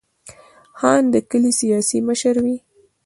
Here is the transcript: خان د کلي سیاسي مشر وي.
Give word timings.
خان 0.79 1.03
د 1.13 1.15
کلي 1.29 1.51
سیاسي 1.59 1.97
مشر 2.07 2.35
وي. 2.45 2.57